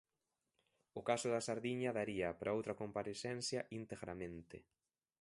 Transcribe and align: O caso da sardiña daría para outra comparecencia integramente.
O 0.99 1.01
caso 1.09 1.27
da 1.31 1.45
sardiña 1.47 1.95
daría 1.99 2.27
para 2.37 2.55
outra 2.57 2.77
comparecencia 2.81 3.59
integramente. 3.79 4.57